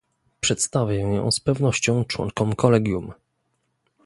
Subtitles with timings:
[0.39, 3.13] Przedstawię ją z pewnością członkom kolegium